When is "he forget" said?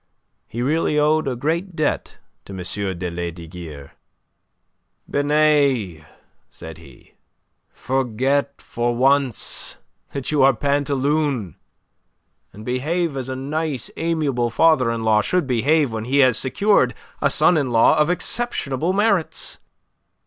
6.79-8.59